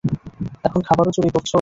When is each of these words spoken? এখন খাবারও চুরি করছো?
এখন 0.63 0.81
খাবারও 0.87 1.11
চুরি 1.11 1.29
করছো? 1.29 1.49